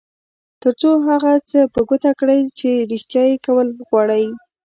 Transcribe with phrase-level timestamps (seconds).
[0.61, 4.25] تر څو هغه څه په ګوته کړئ چې رېښتيا یې کول غواړئ.